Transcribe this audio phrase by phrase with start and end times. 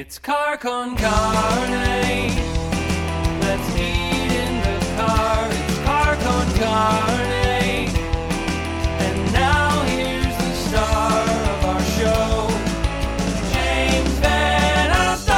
[0.00, 2.32] It's car con carne.
[3.42, 5.46] Let's eat in the car.
[5.50, 7.90] It's car con carne.
[9.04, 12.48] And now here's the star of our show,
[13.52, 15.34] James VanOsdol.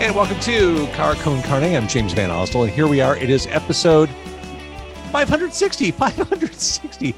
[0.00, 1.76] And welcome to Car Con Carne.
[1.76, 3.16] I'm James VanOsdol, and here we are.
[3.16, 4.10] It is episode
[5.12, 5.90] 560.
[5.90, 7.14] 560.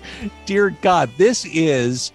[0.46, 2.10] Dear God, this is,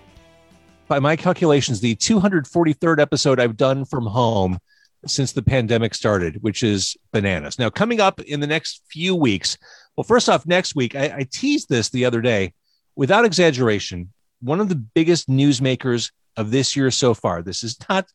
[0.90, 4.60] by my calculations, the 243rd episode I've done from home
[5.06, 7.58] since the pandemic started, which is bananas.
[7.58, 9.58] Now, coming up in the next few weeks,
[9.96, 12.54] well, first off, next week, I, I teased this the other day.
[12.98, 17.42] Without exaggeration, one of the biggest newsmakers of this year so far.
[17.42, 18.06] This is not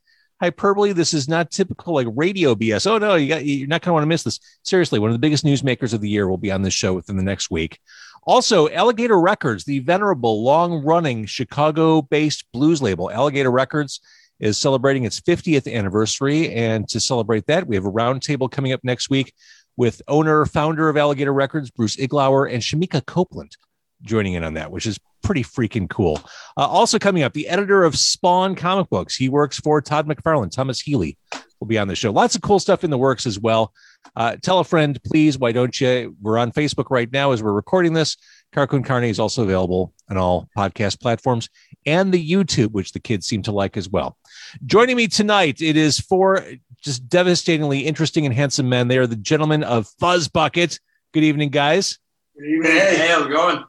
[0.41, 0.93] hyperbole.
[0.93, 2.87] This is not typical like radio BS.
[2.87, 4.41] Oh no, you got you're not going to want to miss this.
[4.63, 7.17] Seriously, one of the biggest newsmakers of the year will be on this show within
[7.17, 7.79] the next week.
[8.27, 14.01] Also, Alligator Records, the venerable, long-running Chicago-based blues label, Alligator Records,
[14.41, 16.51] is celebrating its 50th anniversary.
[16.55, 19.35] And to celebrate that, we have a roundtable coming up next week
[19.77, 23.57] with owner, founder of Alligator Records, Bruce Iglauer, and Shemekia Copeland
[24.05, 26.21] joining in on that, which is pretty freaking cool.
[26.57, 29.17] Uh, also coming up, the editor of Spawn comic books.
[29.17, 30.51] He works for Todd McFarlane.
[30.51, 31.17] Thomas Healy
[31.59, 32.13] will be on the show.
[32.13, 33.73] Lots of cool stuff in the works as well.
[34.15, 35.39] Uh, tell a friend, please.
[35.39, 36.15] Why don't you?
[36.21, 38.17] We're on Facebook right now as we're recording this.
[38.53, 41.49] Car Con Carne is also available on all podcast platforms
[41.87, 44.17] and the YouTube, which the kids seem to like as well.
[44.65, 46.45] Joining me tonight, it is four
[46.81, 48.89] just devastatingly interesting and handsome men.
[48.89, 50.79] They are the gentlemen of Fuzz Bucket.
[51.13, 51.99] Good evening, guys.
[52.39, 52.73] Good evening.
[52.73, 53.65] Hey, hey, how's it going?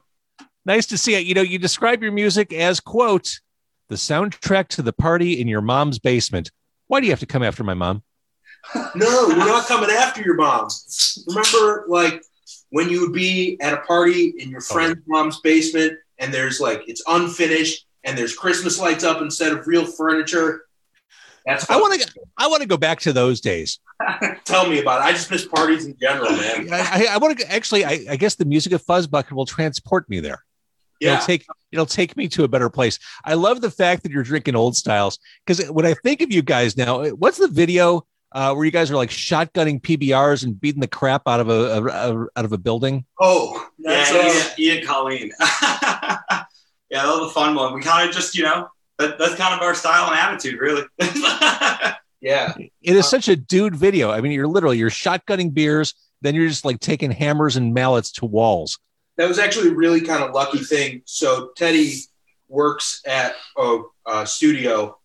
[0.66, 1.24] Nice to see it.
[1.24, 3.38] You know, you describe your music as quote
[3.88, 6.50] the soundtrack to the party in your mom's basement.
[6.88, 8.02] Why do you have to come after my mom?
[8.96, 10.66] No, we're not coming after your mom.
[11.28, 12.20] Remember, like
[12.70, 16.82] when you would be at a party in your friend's mom's basement, and there's like
[16.88, 20.64] it's unfinished, and there's Christmas lights up instead of real furniture.
[21.44, 22.12] That's I want to.
[22.36, 23.78] I want to go back to those days.
[24.44, 25.04] tell me about it.
[25.04, 26.68] I just miss parties in general, man.
[26.72, 27.84] I, I, I want to actually.
[27.84, 30.42] I, I guess the music of Fuzzbucket will transport me there.
[31.00, 31.14] Yeah.
[31.14, 32.98] It'll take it'll take me to a better place.
[33.24, 36.42] I love the fact that you're drinking old styles because when I think of you
[36.42, 40.80] guys now, what's the video uh, where you guys are like shotgunning PBRs and beating
[40.80, 43.04] the crap out of a, a, a out of a building?
[43.20, 45.32] Oh, yeah, that's, uh, Ian, Ian Colleen.
[45.40, 46.44] yeah,
[46.90, 47.74] that was a fun one.
[47.74, 48.68] We kind of just, you know,
[48.98, 50.82] that, that's kind of our style and attitude, really.
[52.20, 52.54] yeah.
[52.82, 54.10] It is such a dude video.
[54.10, 58.12] I mean, you're literally you're shotgunning beers, then you're just like taking hammers and mallets
[58.12, 58.78] to walls.
[59.16, 61.02] That was actually a really kind of lucky thing.
[61.06, 61.94] So Teddy
[62.48, 64.98] works at a, a studio,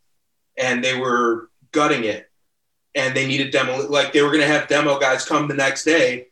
[0.57, 2.29] and they were gutting it,
[2.93, 3.87] and they needed demo.
[3.87, 6.27] Like they were going to have demo guys come the next day.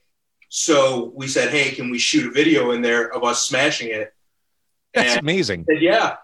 [0.49, 4.13] So we said, "Hey, can we shoot a video in there of us smashing it?"
[4.93, 5.65] That's And- amazing.
[5.69, 6.15] said, yeah.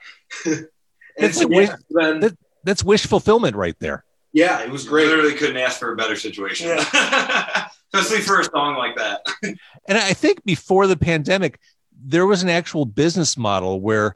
[1.17, 4.03] That's so, wish- yeah, then, that- That's wish fulfillment right there.
[4.33, 5.07] yeah, it was great.
[5.07, 6.67] Literally couldn't ask for a better situation.
[7.97, 9.25] Especially for a song like that.
[9.87, 11.59] And I think before the pandemic,
[12.03, 14.15] there was an actual business model where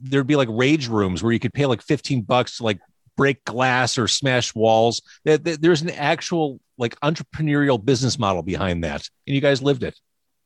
[0.00, 2.80] there'd be like rage rooms where you could pay like 15 bucks to like
[3.16, 5.02] break glass or smash walls.
[5.24, 9.08] There- there- There's an actual like entrepreneurial business model behind that.
[9.28, 9.96] And you guys lived it.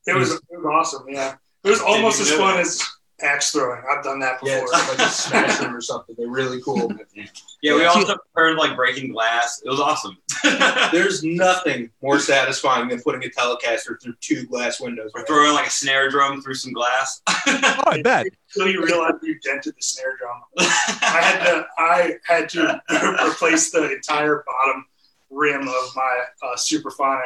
[0.05, 1.05] It was it was awesome.
[1.09, 2.61] Yeah, it was almost as fun know.
[2.61, 2.79] as
[3.21, 3.81] axe throwing.
[3.89, 4.57] I've done that before.
[4.63, 6.15] it's like a smash them or something.
[6.17, 6.91] They're really cool.
[7.61, 9.61] Yeah, we also heard like breaking glass.
[9.65, 10.17] It was awesome.
[10.93, 15.11] There's nothing more satisfying than putting a Telecaster through two glass windows.
[15.13, 17.21] We're throwing like a snare drum through some glass.
[17.27, 18.27] Oh, I bet.
[18.55, 20.41] Until you realize you dented the snare drum.
[20.57, 22.81] I had to I had to
[23.29, 24.85] replace the entire bottom
[25.29, 27.23] rim of my uh, Supraphonic.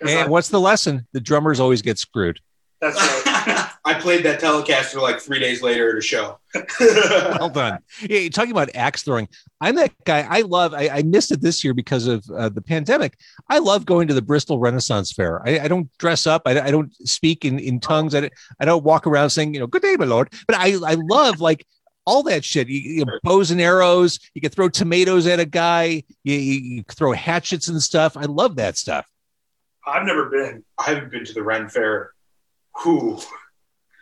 [0.00, 1.06] 'Cause And I- what's the lesson?
[1.12, 2.40] The drummers always get screwed.
[2.80, 3.70] That's right.
[3.84, 6.38] I played that Telecaster like three days later at a show.
[6.80, 7.78] Well done.
[8.02, 9.28] Yeah, you're talking about axe throwing.
[9.60, 10.26] I'm that guy.
[10.28, 10.74] I love.
[10.74, 13.16] I, I missed it this year because of uh, the pandemic.
[13.48, 15.40] I love going to the Bristol Renaissance Fair.
[15.46, 16.42] I, I don't dress up.
[16.46, 18.14] I, I don't speak in, in tongues.
[18.14, 20.74] I, don't- I don't walk around saying, you know, "Good day, my lord." But I
[20.86, 21.66] I love like
[22.06, 22.68] all that shit.
[22.68, 24.18] You, you know, bows and arrows.
[24.34, 26.02] You can throw tomatoes at a guy.
[26.24, 28.16] You, you, you throw hatchets and stuff.
[28.16, 29.06] I love that stuff.
[29.86, 30.64] I've never been.
[30.78, 32.12] I haven't been to the Ren Fair.
[32.82, 33.18] Whew.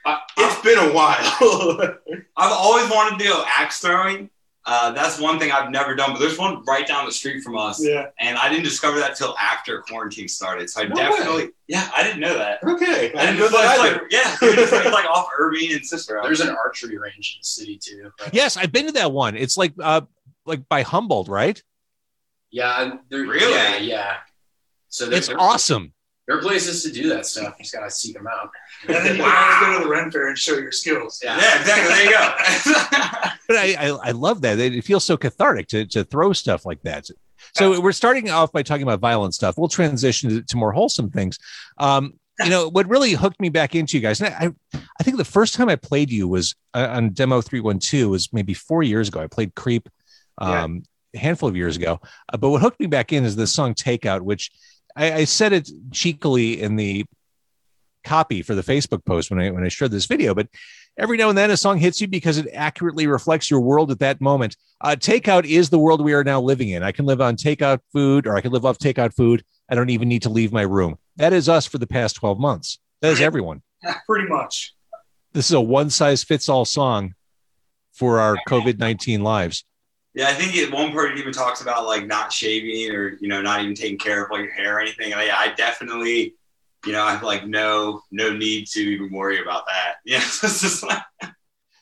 [0.04, 1.16] I, it's been a while.
[2.36, 4.30] I've always wanted to go axe throwing.
[4.68, 7.56] Uh, that's one thing I've never done, but there's one right down the street from
[7.56, 7.80] us.
[7.84, 10.68] Yeah, And I didn't discover that till after quarantine started.
[10.68, 12.64] So I No definitely, yeah, I didn't know that.
[12.64, 13.12] okay.
[13.14, 13.78] I didn't know that.
[13.78, 16.20] Like, yeah, it's like, like off Irving and Cicero.
[16.24, 18.10] There's an archery range in the city too.
[18.32, 19.36] Yes, I've been to that one.
[19.36, 20.00] It's like uh
[20.46, 21.62] like by Humboldt, right?
[22.50, 23.52] Yeah, there, Really?
[23.52, 24.16] Yeah, yeah.
[24.88, 25.92] So there's It's awesome.
[26.26, 27.54] There are places to do that stuff.
[27.58, 28.50] You just gotta seek them out.
[28.88, 31.20] And then you can always go to the Ren Fair and show your skills.
[31.22, 31.38] Yeah.
[31.38, 31.94] Yeah, exactly.
[31.94, 33.30] There you go.
[33.46, 34.58] But I, I, I love that.
[34.58, 37.08] It feels so cathartic to, to throw stuff like that.
[37.54, 39.56] So we're starting off by talking about violent stuff.
[39.56, 41.38] We'll transition to, to more wholesome things.
[41.78, 45.16] Um, you know, what really hooked me back into you guys, and I, I think
[45.16, 49.08] the first time I played you was uh, on Demo 312 was maybe four years
[49.08, 49.20] ago.
[49.20, 49.88] I played Creep
[50.38, 50.82] um,
[51.14, 52.00] a handful of years ago.
[52.32, 54.50] Uh, but what hooked me back in is the song Takeout, which
[54.96, 57.04] I, I said it cheekily in the
[58.04, 60.48] copy for the Facebook post when I when I shared this video, but
[60.98, 63.98] every now and then a song hits you because it accurately reflects your world at
[63.98, 64.56] that moment.
[64.80, 66.82] Uh, takeout is the world we are now living in.
[66.82, 69.44] I can live on takeout food or I can live off takeout food.
[69.68, 70.96] I don't even need to leave my room.
[71.16, 72.78] That is us for the past 12 months.
[73.02, 73.62] That is everyone.
[74.06, 74.74] Pretty much.
[75.32, 77.14] This is a one size fits all song
[77.92, 79.64] for our COVID 19 lives.
[80.16, 83.28] Yeah, I think at one point it even talks about like not shaving or you
[83.28, 85.12] know not even taking care of like your hair or anything.
[85.12, 86.34] And I, definitely,
[86.86, 89.96] you know, I have like no no need to even worry about that.
[90.06, 90.24] Yeah,
[90.88, 91.02] like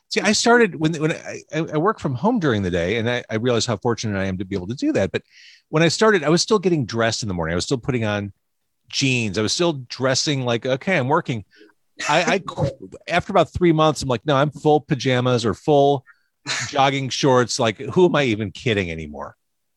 [0.09, 3.23] See, I started when when I, I work from home during the day, and I,
[3.31, 5.13] I how fortunate I am to be able to do that.
[5.13, 5.23] But
[5.69, 7.53] when I started, I was still getting dressed in the morning.
[7.53, 8.33] I was still putting on
[8.89, 9.39] jeans.
[9.39, 11.45] I was still dressing like, okay, I'm working.
[12.09, 12.71] I, I
[13.09, 16.05] after about three months, I'm like, no, I'm full pajamas or full
[16.69, 17.59] jogging shorts.
[17.59, 19.37] Like, who am I even kidding anymore?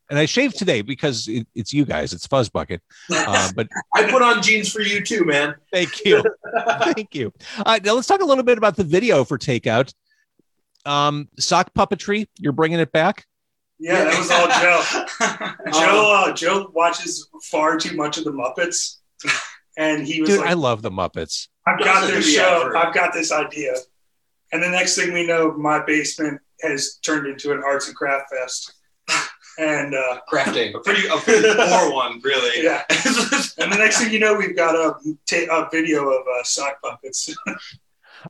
[0.09, 2.13] And I shaved today because it, it's you guys.
[2.13, 2.81] It's Fuzz Bucket.
[3.11, 5.55] Uh, but I put on jeans for you too, man.
[5.73, 6.23] Thank you.
[6.79, 7.33] Thank you.
[7.65, 9.93] Uh, now let's talk a little bit about the video for Takeout.
[10.85, 13.25] Um, sock puppetry, you're bringing it back.
[13.79, 14.47] Yeah, that was all
[15.71, 15.81] Joe.
[15.85, 18.97] Joe, uh, Joe watches far too much of the Muppets,
[19.77, 21.49] and he was Dude, like, I love the Muppets.
[21.67, 22.61] "I've got this show.
[22.61, 22.77] effort.
[22.77, 23.73] I've got this idea."
[24.51, 28.25] And the next thing we know, my basement has turned into an arts and craft
[28.31, 28.74] fest,
[29.59, 30.74] and uh, Crafting.
[30.75, 32.63] a pretty a pretty poor one, really.
[32.63, 32.83] yeah.
[33.59, 34.94] And the next thing you know, we've got a,
[35.25, 37.36] ta- a video of uh, sock puppets.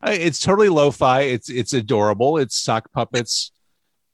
[0.03, 1.21] It's totally lo-fi.
[1.23, 2.37] It's it's adorable.
[2.37, 3.51] It's sock puppets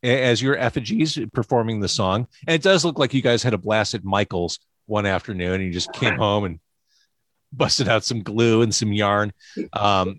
[0.01, 3.60] as your effigies performing the song, and it does look like you guys had a
[3.60, 4.57] blast at Michael's
[4.88, 6.60] one afternoon, and you just came home and
[7.51, 9.31] busted out some glue and some yarn.
[9.74, 10.18] Um,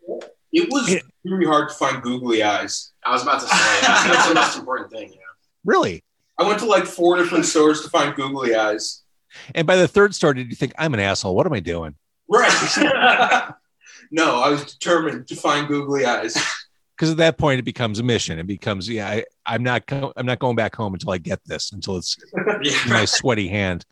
[0.52, 1.34] It was Yeah.
[1.34, 2.92] really hard to find googly eyes.
[3.04, 5.10] I was about to say that's the most important thing.
[5.10, 5.18] Yeah.
[5.64, 6.04] really,
[6.38, 9.02] I went to like four different stores to find googly eyes.
[9.54, 11.34] and by the third store, did you think I'm an asshole?
[11.34, 11.94] What am I doing?
[12.28, 12.50] Right.
[14.10, 16.36] no, I was determined to find googly eyes.
[16.96, 18.38] Because at that point, it becomes a mission.
[18.38, 21.40] It becomes yeah, I, I'm not go- I'm not going back home until I get
[21.44, 22.78] this until it's in Yeah.
[22.88, 23.84] my sweaty hand.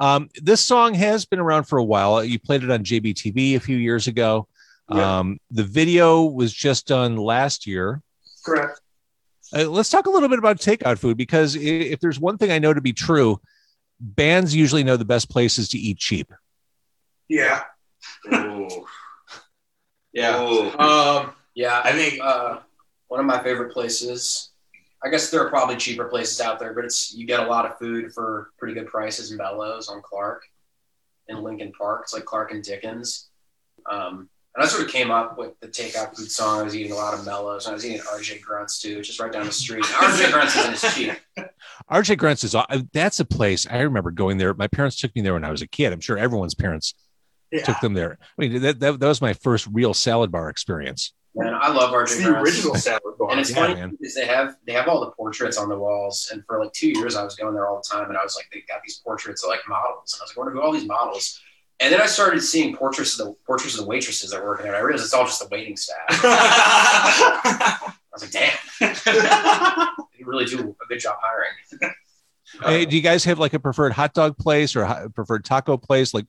[0.00, 2.22] Um, this song has been around for a while.
[2.24, 4.48] You played it on JBTV a few years ago.
[4.96, 5.18] Yeah.
[5.18, 8.02] Um, the video was just done last year.
[8.44, 8.80] Correct.
[9.54, 12.58] Uh, let's talk a little bit about takeout food because if there's one thing I
[12.58, 13.40] know to be true,
[14.00, 16.32] bands usually know the best places to eat cheap.
[17.28, 17.62] Yeah.
[18.32, 18.68] Ooh.
[20.14, 20.42] Yeah.
[20.42, 20.78] Ooh.
[20.78, 22.58] Um, Yeah, I think uh,
[23.08, 24.50] one of my favorite places.
[25.02, 27.64] I guess there are probably cheaper places out there, but it's you get a lot
[27.64, 30.42] of food for pretty good prices in Bellows on Clark
[31.28, 32.02] in Lincoln Park.
[32.04, 33.30] It's like Clark and Dickens.
[33.90, 36.60] Um, and I sort of came up with the takeout food song.
[36.60, 37.66] I was eating a lot of Mellows.
[37.66, 39.84] And I was eating RJ Grunts too, which is right down the street.
[39.84, 41.12] RJ Grunts isn't as cheap.
[41.90, 44.52] RJ Grunts is uh, that's a place I remember going there.
[44.54, 45.92] My parents took me there when I was a kid.
[45.92, 46.94] I'm sure everyone's parents
[47.50, 47.62] Yeah.
[47.64, 48.18] took them there.
[48.20, 51.12] I mean, that, that, that was my first real salad bar experience.
[51.34, 52.50] Man, I love it's RJ the Grunts.
[52.50, 53.30] original salad bar.
[53.30, 53.96] And it's Yeah, funny man.
[53.98, 56.88] because they have they have all the portraits on the walls, and for like two
[56.90, 58.98] years I was going there all the time, and I was like, they got these
[58.98, 61.40] portraits of like models, and I was like, where do all these models?
[61.82, 64.66] And then I started seeing portraits of the portraits of the waitresses that were working
[64.66, 64.74] there.
[64.74, 65.98] And I realized it's all just the waiting staff.
[66.10, 71.94] I was like, damn, they really do a good job hiring.
[72.62, 75.44] Hey, uh, do you guys have like a preferred hot dog place or a preferred
[75.44, 76.14] taco place?
[76.14, 76.26] Like,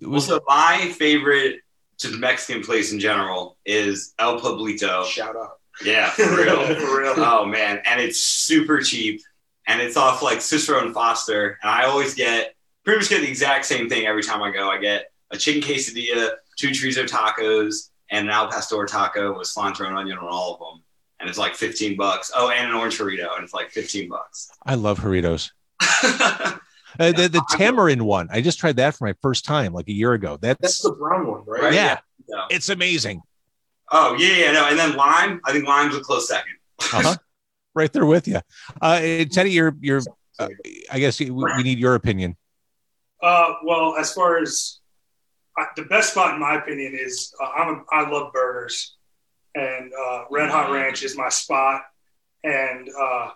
[0.00, 1.60] it Well, so my favorite
[1.98, 5.04] to the Mexican place in general is El Pueblito.
[5.06, 5.58] Shout out.
[5.84, 6.66] Yeah, for real.
[6.66, 7.14] For real.
[7.16, 9.22] oh man, and it's super cheap,
[9.66, 12.53] and it's off like Cicero and Foster, and I always get
[12.84, 14.70] pretty much get the exact same thing every time I go.
[14.70, 19.86] I get a chicken quesadilla, two chorizo tacos, and an al pastor taco with cilantro
[19.88, 20.82] and onion on all of them,
[21.20, 22.30] and it's like fifteen bucks.
[22.34, 24.50] Oh, and an orange burrito, and it's like fifteen bucks.
[24.64, 25.50] I love burritos.
[26.96, 29.92] Uh, the the tamarind one, I just tried that for my first time like a
[29.92, 30.38] year ago.
[30.40, 31.62] That's That's, the brown one, right?
[31.64, 31.74] Right?
[31.74, 31.98] yeah,
[32.28, 32.44] Yeah.
[32.50, 33.20] it's amazing.
[33.90, 35.40] oh yeah, yeah, no, and then lime.
[35.44, 36.52] I think lime's a close second.
[36.78, 37.16] Uh-huh.
[37.74, 38.38] right there with you.
[38.80, 39.00] Uh,
[39.32, 40.02] Teddy, you're you're.
[40.36, 40.48] Uh,
[40.90, 42.36] I guess we, we need your opinion.
[43.24, 44.80] Uh, well, as far as
[45.56, 48.96] I, the best spot in my opinion is uh, I'm a, I love burgers,
[49.54, 51.84] and uh, Red Hot Ranch is my spot,
[52.42, 53.30] and uh,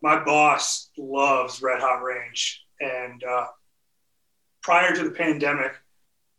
[0.00, 3.46] my boss loves Red Hot Ranch, and uh,
[4.62, 5.72] prior to the pandemic,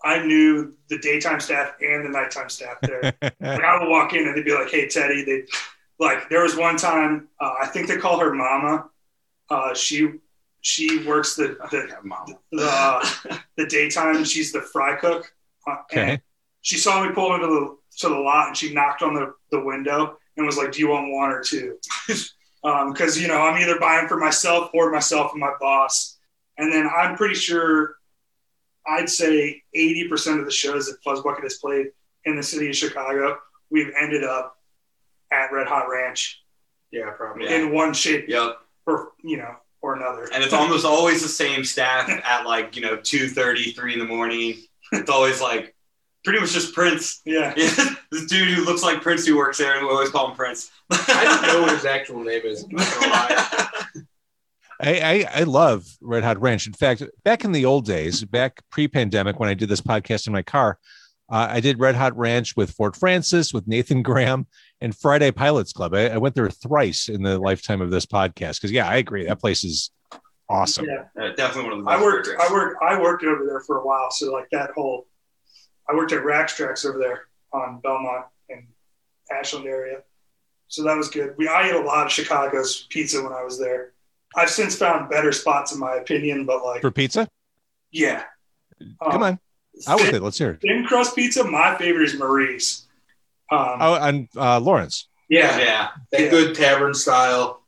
[0.02, 3.14] I knew the daytime staff and the nighttime staff there.
[3.22, 5.44] like I would walk in and they'd be like, "Hey, Teddy," they
[6.00, 8.90] like there was one time uh, I think they call her Mama.
[9.50, 10.14] Uh, she
[10.66, 12.26] she works the the Mom.
[12.52, 13.08] the, uh,
[13.56, 14.24] the daytime.
[14.24, 15.32] She's the fry cook.
[15.68, 16.22] Uh, and Okay.
[16.62, 19.60] she saw me pull into the to the lot and she knocked on the, the
[19.64, 21.78] window and was like, "Do you want one or two?
[22.88, 26.18] Because you know I'm either buying for myself or myself and my boss.
[26.58, 27.98] And then I'm pretty sure
[28.88, 31.88] I'd say 80% of the shows that Fuzz Bucket has played
[32.24, 33.38] in the city of Chicago,
[33.70, 34.58] we've ended up
[35.32, 36.42] at Red Hot Ranch
[36.90, 37.44] Yeah, probably.
[37.46, 37.58] Yeah.
[37.58, 38.58] in one shape Yep.
[38.88, 39.56] or you know
[39.86, 40.28] or another.
[40.34, 44.06] And it's almost always the same staff at like, you know, 2.30, 3 in the
[44.06, 44.56] morning.
[44.92, 45.76] It's always like
[46.24, 47.22] pretty much just Prince.
[47.24, 47.54] Yeah.
[47.56, 50.72] this dude who looks like Prince who works there, and we always call him Prince.
[50.92, 52.64] I don't know what his actual name is.
[52.64, 53.72] I'm not gonna lie.
[54.82, 56.68] I, I I love Red Hot Ranch.
[56.68, 60.34] In fact, back in the old days, back pre-pandemic, when I did this podcast in
[60.34, 60.80] my car,
[61.30, 64.48] uh, I did Red Hot Ranch with Fort Frances, with Nathan Graham,
[64.82, 65.94] and Friday Pilots Club.
[65.94, 69.26] I, I went there thrice in the lifetime of this podcast because, yeah, I agree.
[69.26, 69.92] That place is
[70.50, 70.86] awesome.
[70.86, 71.06] Yeah.
[71.22, 72.42] Uh, definitely one of the I worked burgers.
[72.48, 74.12] I worked I worked over there for a while.
[74.12, 75.08] So like that whole
[75.90, 78.66] I worked at Rackstrax over there on Belmont and
[79.32, 80.00] Ashland area.
[80.68, 81.36] So that was good.
[81.38, 83.94] We I ate a lot of Chicago's pizza when I was there.
[84.36, 87.28] I've since found better spots in my opinion, but like For pizza,
[87.92, 88.24] yeah.
[89.04, 89.40] come Um, on,
[89.88, 90.22] out with thin, it.
[90.24, 90.62] Let's hear it.
[90.62, 92.85] thin crust pizza, my favorite is Marie's.
[93.52, 95.08] Um, Oh, and uh, Lawrence.
[95.30, 95.90] Yeah, Yeah.
[96.12, 96.30] that Yeah.
[96.30, 97.62] good tavern style.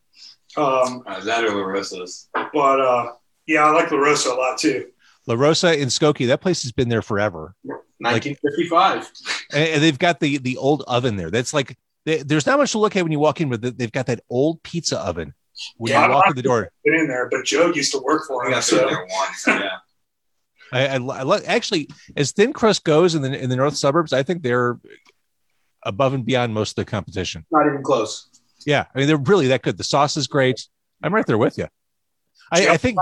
[0.56, 2.30] um, Uh, that or La Rosa's.
[2.54, 3.14] but uh,
[3.46, 4.88] yeah, I like La Rosa a lot too.
[5.28, 6.28] La Rosa in Skokie.
[6.28, 7.54] That place has been there forever.
[8.00, 9.10] 1955.
[9.54, 11.30] and, and they've got the the old oven there.
[11.32, 13.72] That's like they, there's not much to look at when you walk in, but they-
[13.72, 15.34] they've got that old pizza oven
[15.78, 16.72] when Yeah, you walk I- through the door.
[16.86, 18.54] Been in there, but Joe used to work for I him.
[18.54, 19.44] got So there once.
[19.48, 19.70] Yeah.
[20.74, 24.24] I, I, I actually, as thin crust goes in the in the north suburbs, I
[24.24, 24.78] think they're
[25.84, 27.46] above and beyond most of the competition.
[27.52, 28.28] Not even close.
[28.66, 29.78] Yeah, I mean they're really that good.
[29.78, 30.68] The sauce is great.
[31.04, 31.68] I'm right there with you.
[32.52, 32.98] I, I think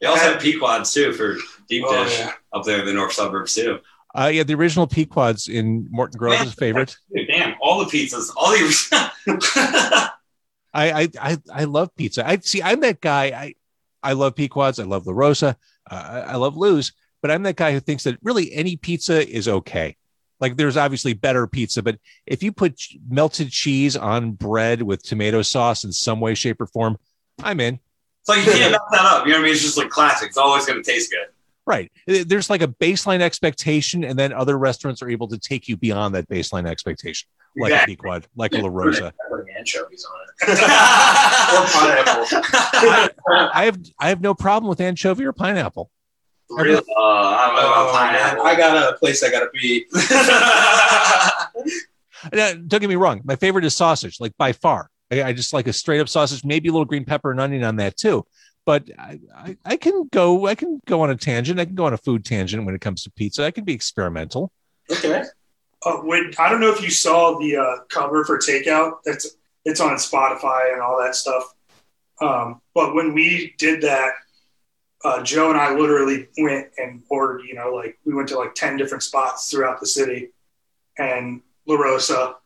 [0.00, 1.36] They also have Pequods too for
[1.68, 2.32] deep Oh, dish yeah.
[2.52, 3.78] up there in the north suburbs too.
[4.16, 6.96] uh, yeah, the original Pequods in Morton Grove is a favorite.
[7.14, 9.10] Dude, damn, all the pizzas, all the.
[10.76, 12.26] I, I I I love pizza.
[12.26, 12.62] I see.
[12.62, 13.26] I'm that guy.
[13.26, 13.54] I
[14.02, 14.78] I love Pequods.
[14.80, 15.56] I love La Rosa.
[15.90, 16.92] Uh, I I love Lou's.
[17.22, 19.96] But I'm that guy who thinks that really any pizza is okay.
[20.40, 25.42] Like there's obviously better pizza, but if you put melted cheese on bread with tomato
[25.42, 26.98] sauce in some way, shape, or form,
[27.42, 27.78] I'm in.
[28.20, 29.26] it's like you can't mess that up.
[29.26, 29.52] You know what I mean?
[29.52, 30.28] It's just like classic.
[30.28, 31.26] It's always going to taste good.
[31.66, 31.90] Right.
[32.06, 36.14] There's like a baseline expectation, and then other restaurants are able to take you beyond
[36.14, 37.26] that baseline expectation,
[37.56, 37.94] like Exactly.
[37.94, 39.14] a Pequod, like a La Rosa.
[39.58, 40.58] Anchovies on it.
[41.54, 42.38] Or pineapple.
[43.54, 45.90] I have I have no problem with anchovy or pineapple.
[46.50, 46.76] Really?
[46.76, 48.46] Uh, I don't know Oh, about man.
[48.46, 49.86] I got a place I got to be.
[52.32, 53.20] Now, don't get me wrong.
[53.24, 54.88] My favorite is sausage, like by far.
[55.12, 57.64] I, I just like a straight up sausage, maybe a little green pepper and onion
[57.64, 58.24] on that too.
[58.64, 61.60] But I, I, I can go, I can go on a tangent.
[61.60, 63.44] I can go on a food tangent when it comes to pizza.
[63.44, 64.50] I can be experimental.
[64.90, 65.22] Okay.
[65.84, 69.00] uh, when I don't know if you saw the uh, cover for Takeout.
[69.04, 69.36] That's
[69.66, 71.52] it's on Spotify and all that stuff.
[72.22, 74.12] Um, but when we did that,
[75.04, 77.42] uh, Joe and I literally went and ordered.
[77.46, 80.30] You know, like we went to like ten different spots throughout the city,
[80.98, 82.36] and La Rosa,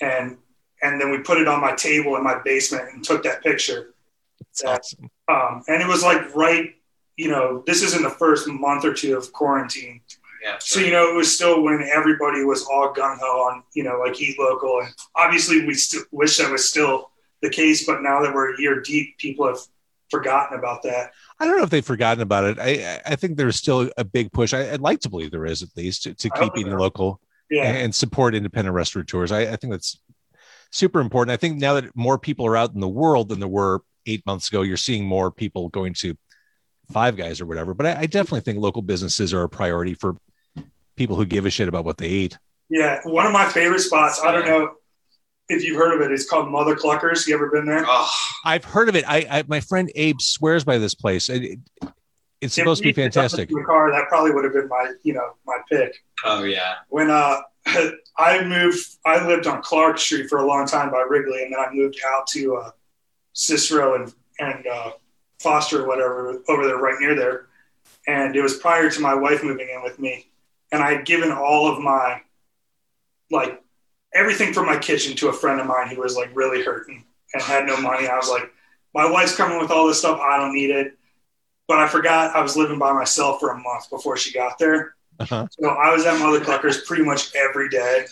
[0.00, 0.36] and
[0.82, 3.94] and then we put it on my table in my basement and took that picture.
[4.40, 4.76] It's Yeah.
[4.76, 5.10] awesome.
[5.28, 6.74] Um, and it was like right,
[7.16, 10.00] you know, this is in the first month or two of quarantine.
[10.42, 13.84] yeah, So you know, it was still when everybody was all gung ho on you
[13.84, 17.10] know like eat local, and obviously we still wish that was still
[17.42, 17.86] the case.
[17.86, 19.58] But now that we're a year deep, people have
[20.10, 21.12] forgotten about that.
[21.38, 22.58] I don't know if they've forgotten about it.
[22.58, 24.52] I, I think there's still a big push.
[24.52, 27.64] I, I'd like to believe there is at least to, to keep eating local Yeah,
[27.64, 29.32] and support independent restaurateurs.
[29.32, 30.00] I, I think that's
[30.70, 31.32] super important.
[31.32, 34.24] I think now that more people are out in the world than there were eight
[34.26, 36.16] months ago, you're seeing more people going to
[36.92, 37.74] Five Guys or whatever.
[37.74, 40.16] But I, I definitely think local businesses are a priority for
[40.96, 42.38] people who give a shit about what they eat.
[42.68, 43.00] yeah.
[43.04, 44.20] One of my favorite spots.
[44.22, 44.72] I don't know
[45.50, 46.12] if you've heard of it.
[46.12, 47.26] It's called Mother Cluckers.
[47.26, 47.84] You ever been there?
[47.86, 48.10] Oh,
[48.44, 49.04] I've heard of it.
[49.06, 51.28] I, I my friend Abe swears by this place.
[51.28, 51.58] It, it-
[52.42, 53.50] it's If supposed to be we had done fantastic.
[53.50, 55.92] The car that probably would have been my you know my pick.
[56.24, 56.76] oh yeah.
[56.88, 57.42] when uh
[58.16, 61.60] I moved I lived on Clark Street for a long time by Wrigley and then
[61.60, 62.70] I moved out to uh
[63.34, 64.92] Cicero and and uh
[65.38, 67.48] Foster or whatever over there right near there
[68.08, 70.30] and it was prior to my wife moving in with me
[70.72, 72.22] and I had given all of my
[73.30, 73.62] like
[74.14, 77.42] everything from my kitchen to a friend of mine who was like really hurting and
[77.42, 78.50] had no money I was like
[78.94, 80.96] my wife's coming with all this stuff I don't need it
[81.68, 84.94] but I forgot I was living by myself for a month before she got there
[85.20, 85.46] Uh-huh.
[85.50, 88.06] So I was at Mother Cluckers pretty much every day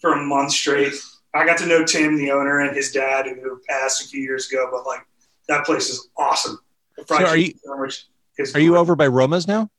[0.00, 0.92] for a month straight.
[1.32, 4.50] I got to know Tim, the owner, and his dad, who passed a few years
[4.50, 4.68] ago.
[4.72, 5.06] But like
[5.46, 6.58] that place is awesome.
[6.96, 8.06] The fried So are chicken sandwich
[8.36, 8.54] is.
[8.56, 9.70] Are you over by Roma's now?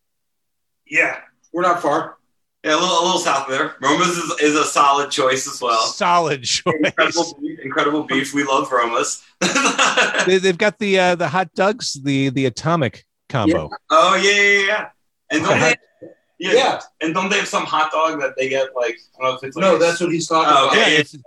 [0.87, 1.19] Yeah,
[1.51, 2.17] We're not far.
[2.63, 3.75] Yeah, a little, a little south there.
[3.81, 5.81] Roma's is, is a solid choice as well.
[5.87, 6.73] Solid choice.
[6.83, 8.33] Incredible beef, incredible beef.
[8.35, 9.23] We love Roma's.
[10.27, 13.71] They, they've got the uh, the hot dogs, the the atomic combo.
[13.89, 14.87] oh yeah, yeah, yeah.
[15.31, 15.75] And don't Okay.
[16.01, 16.07] they?
[16.37, 16.81] Yeah, Yeah.
[17.01, 18.97] And don't they have some hot dog that they get like?
[19.19, 20.77] I don't know if it's like No, that's what he's talking Oh, about.
[20.77, 21.13] Yeah, it's.
[21.15, 21.21] Yeah.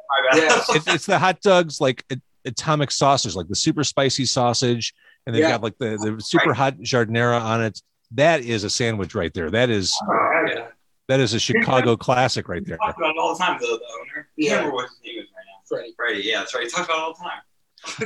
[0.77, 2.05] it's, it's the hot dogs like
[2.45, 4.95] atomic sausage, like the super spicy sausage,
[5.27, 5.51] and they've Yeah.
[5.53, 7.81] got like the, the super hot giardiniera on it.
[8.13, 9.51] That is a sandwich right there.
[9.51, 10.67] That is Oh, yeah.
[11.09, 12.77] That is a Chicago classic right there.
[12.79, 13.59] talk about it all the time.
[13.61, 14.29] The, the owner.
[14.37, 14.49] Yeah.
[14.51, 15.61] can't remember what his name is right now.
[15.69, 15.95] Freddie.
[15.97, 16.23] Freddie.
[16.23, 16.65] Yeah, that's right.
[16.65, 17.41] He talks about it all the time.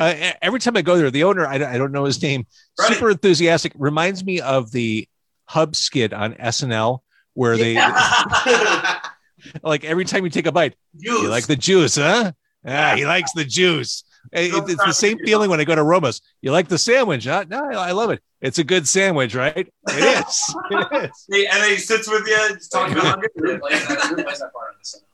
[0.00, 2.46] Uh, every time I go there, the owner I, don't- I don't know his name.
[2.80, 2.88] Right.
[2.92, 3.72] Super enthusiastic.
[3.76, 5.06] Reminds me of the
[5.44, 6.98] Hub skit on SNL
[7.34, 7.76] where they
[9.62, 12.32] like every time you take a bite, you like the juice, huh?
[12.66, 14.02] Ah, he likes the juice.
[14.32, 16.20] It- it's the same feeling when I go to Roma's.
[16.42, 17.44] You like the sandwich, huh?
[17.48, 18.20] No, I I love it.
[18.40, 19.56] It's a good sandwich, right?
[19.56, 20.54] It is.
[20.70, 21.26] It is.
[21.32, 24.38] He- and then he sits with you, just talking about Who plays that, who plays
[24.40, 25.04] that part on the SNL?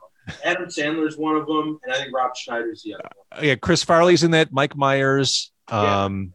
[0.45, 3.05] Adam Sandler's one of them, and I think Rob Schneider's the other
[3.35, 3.45] one.
[3.45, 4.53] Yeah, Chris Farley's in that.
[4.53, 6.33] Mike Myers, um,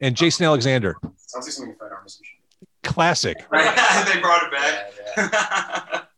[0.00, 0.96] and Jason Alexander.
[1.16, 3.36] Sounds like something Fred Armisen should Classic.
[3.50, 4.92] they brought it back.
[5.16, 6.00] Yeah, yeah.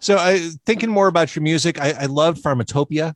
[0.00, 1.80] So, I thinking more about your music.
[1.80, 3.14] I, I loved Pharmatopia.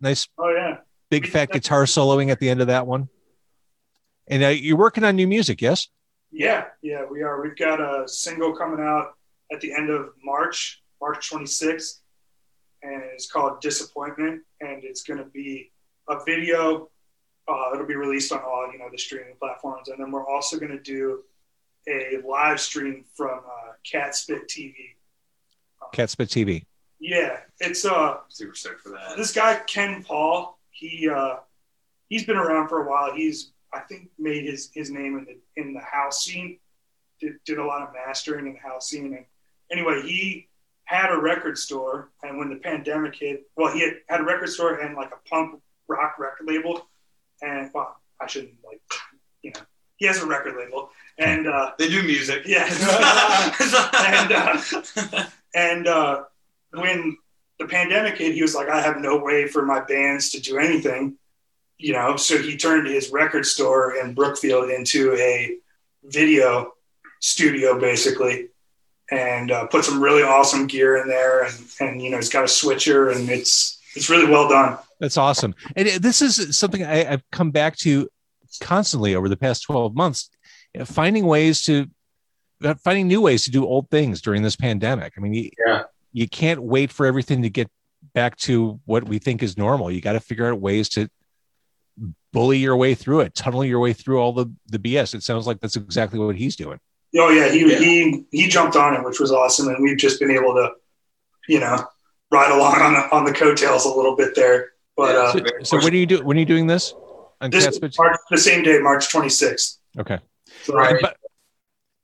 [0.00, 0.76] Nice oh yeah.
[1.10, 3.08] Big fat guitar soloing at the end of that one.
[4.28, 5.88] And uh, you're working on new music, yes?
[6.30, 7.42] Yeah, yeah, we are.
[7.42, 9.14] We've got a single coming out
[9.52, 11.98] at the end of March, March 26th,
[12.82, 15.72] and it's called Disappointment, and it's going to be
[16.08, 16.88] a video.
[17.48, 20.56] Uh, it'll be released on all you know the streaming platforms, and then we're also
[20.56, 21.24] going to do
[21.88, 24.74] a live stream from uh, Catspit TV.
[25.92, 26.64] Catspit TV.
[27.00, 29.16] Yeah, it's uh Super stoked for that.
[29.16, 31.36] this guy Ken Paul, he uh,
[32.08, 33.14] he's been around for a while.
[33.14, 36.58] He's I think made his his name in the in the house scene.
[37.20, 39.12] Did, did a lot of mastering in the house scene.
[39.14, 39.26] And
[39.70, 40.48] anyway, he
[40.84, 44.48] had a record store, and when the pandemic hit, well, he had, had a record
[44.48, 46.88] store and like a punk rock record label.
[47.42, 48.80] And well, I shouldn't like,
[49.42, 49.60] you know,
[49.96, 52.42] he has a record label, and uh, They do music.
[52.46, 52.64] yeah,
[54.06, 56.24] and uh, and uh,
[56.72, 57.18] when
[57.60, 60.58] the pandemic hit, he was like, I have no way for my bands to do
[60.58, 61.16] anything,
[61.78, 62.16] you know.
[62.16, 65.56] So he turned his record store in Brookfield into a
[66.02, 66.72] video
[67.20, 68.48] studio, basically,
[69.10, 72.44] and uh, put some really awesome gear in there, and and you know, he's got
[72.44, 74.78] a switcher, and it's it's really well done.
[74.98, 75.54] That's awesome.
[75.76, 78.08] And this is something I, I've come back to
[78.62, 80.30] constantly over the past 12 months,
[80.84, 81.86] finding ways to,
[82.84, 85.14] finding new ways to do old things during this pandemic.
[85.16, 85.84] I mean, Yeah.
[86.12, 87.68] You can't wait for everything to get
[88.14, 89.90] back to what we think is normal.
[89.90, 91.08] You got to figure out ways to
[92.32, 95.14] bully your way through it, tunnel your way through all the, the BS.
[95.14, 96.78] It sounds like that's exactly what he's doing.
[97.16, 97.78] Oh yeah, he Yeah.
[97.78, 100.70] he he jumped on it, which was awesome, and we've just been able to,
[101.48, 101.84] you know,
[102.30, 104.70] ride along on the, on the coattails a little bit there.
[104.96, 106.94] But uh, So, so when are you do when are you doing this
[107.40, 109.78] on this March, the same day, March 26th.
[109.98, 110.18] Okay.
[110.62, 111.00] So, Right.
[111.00, 111.16] But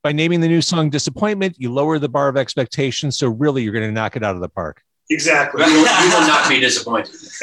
[0.07, 3.19] by naming the new song "Disappointment," you lower the bar of expectations.
[3.19, 4.85] So really, you're going to knock it out of the park.
[5.11, 5.64] Exactly.
[5.64, 7.12] You will, you will not be disappointed.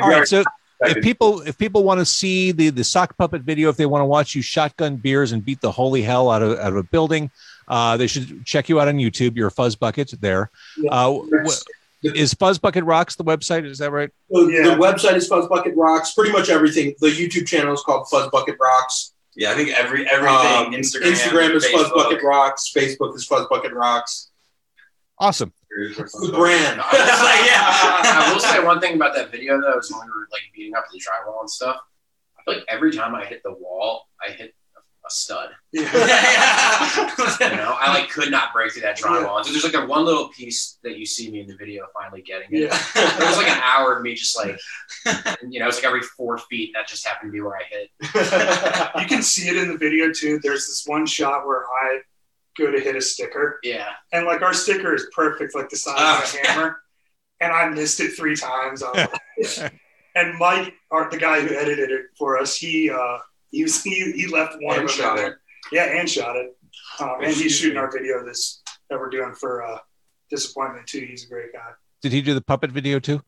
[0.00, 0.26] All right.
[0.26, 0.44] So
[0.80, 4.00] if people if people want to see the the sock puppet video, if they want
[4.00, 6.82] to watch you shotgun beers and beat the holy hell out of out of a
[6.84, 7.30] building,
[7.68, 9.36] uh, they should check you out on YouTube.
[9.36, 10.50] You're a fuzz bucket there.
[10.78, 10.90] Yeah.
[10.90, 11.60] Uh, wh-
[12.02, 13.66] is Fuzz Bucket Rocks the website?
[13.66, 14.08] Is that right?
[14.32, 14.70] So Yeah.
[14.70, 16.14] The website is Fuzz Bucket Rocks.
[16.14, 16.94] Pretty much everything.
[17.00, 19.12] The YouTube channel is called Fuzz Bucket Rocks.
[19.36, 20.34] Yeah, I think every everything.
[20.34, 21.12] Um, Instagram.
[21.12, 21.94] Instagram is Fuzz Facebook.
[21.94, 22.72] Bucket Rocks.
[22.74, 24.30] Facebook is Fuzz Bucket Rocks.
[25.18, 25.52] Awesome.
[25.70, 26.80] The brand.
[26.84, 30.74] I will say one thing about that video though is when we were like beating
[30.74, 31.76] up the drywall and stuff.
[32.38, 34.54] I feel like every time I hit the wall, I hit
[35.06, 35.50] a, a stud.
[35.72, 35.82] Yeah.
[37.50, 39.36] You know, I like could not break through that drywall.
[39.38, 41.86] And so there's like a one little piece that you see me in the video
[41.94, 42.70] finally getting it.
[42.70, 42.82] Yeah.
[42.94, 44.58] It was like an hour of me just like,
[45.48, 47.90] you know, it's like every four feet that just happened to be where I hit.
[49.02, 50.38] You can see it in the video too.
[50.42, 52.00] There's this one shot where I
[52.58, 53.88] go to hit a sticker, Yeah.
[54.12, 56.80] and like our sticker is perfect, like the size Oh, of a hammer,
[57.40, 58.82] and I missed it three times.
[58.82, 59.80] I was like-
[60.14, 63.18] and Mike, our, the guy who edited it for us, he uh,
[63.50, 65.40] he was he, he left one And of them shot in there.
[65.72, 66.56] Yeah, and shot it.
[67.00, 69.78] Um, and he's shooting our video this that we're doing for uh,
[70.30, 71.00] disappointment too.
[71.00, 71.70] He's a great guy.
[72.02, 73.22] Did he do the puppet video too?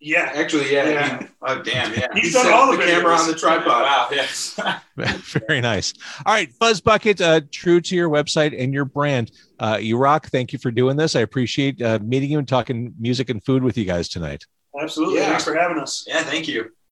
[0.00, 0.88] Yeah, Actually, yeah.
[0.88, 1.18] Yeah.
[1.20, 2.08] He, Oh damn, yeah.
[2.12, 3.66] He's he done set all the the camera on the tripod.
[3.66, 4.58] Wow, yes.
[4.96, 5.94] Very nice.
[6.26, 9.30] All right, Fuzz Bucket, uh, true to your website and your brand.
[9.58, 10.26] Uh, you rock.
[10.26, 11.16] Thank you for doing this.
[11.16, 14.44] I appreciate uh, meeting you and talking music and food with you guys tonight.
[14.78, 15.20] absolutely.
[15.20, 15.30] Yeah.
[15.30, 16.04] Thanks for having us.
[16.06, 16.70] yeah, thank you.